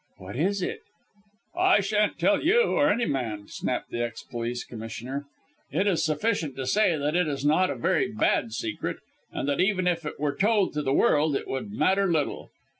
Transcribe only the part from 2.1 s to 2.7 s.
tell you